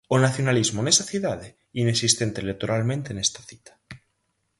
[0.15, 1.47] O nacionalismo nesa cidade,
[1.83, 3.73] inexistente electoralmente nesta cita.